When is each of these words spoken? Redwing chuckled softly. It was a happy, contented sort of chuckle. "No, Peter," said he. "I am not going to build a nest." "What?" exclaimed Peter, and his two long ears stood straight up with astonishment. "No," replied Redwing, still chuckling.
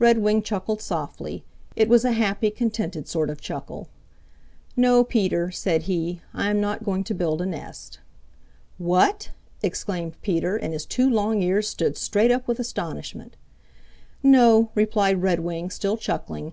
Redwing 0.00 0.42
chuckled 0.42 0.82
softly. 0.82 1.44
It 1.76 1.88
was 1.88 2.04
a 2.04 2.10
happy, 2.10 2.50
contented 2.50 3.06
sort 3.06 3.30
of 3.30 3.40
chuckle. 3.40 3.88
"No, 4.76 5.04
Peter," 5.04 5.52
said 5.52 5.82
he. 5.82 6.20
"I 6.34 6.50
am 6.50 6.60
not 6.60 6.82
going 6.82 7.04
to 7.04 7.14
build 7.14 7.40
a 7.40 7.46
nest." 7.46 8.00
"What?" 8.78 9.30
exclaimed 9.62 10.20
Peter, 10.22 10.56
and 10.56 10.72
his 10.72 10.84
two 10.84 11.08
long 11.08 11.40
ears 11.44 11.68
stood 11.68 11.96
straight 11.96 12.32
up 12.32 12.48
with 12.48 12.58
astonishment. 12.58 13.36
"No," 14.24 14.72
replied 14.74 15.22
Redwing, 15.22 15.70
still 15.70 15.96
chuckling. 15.96 16.48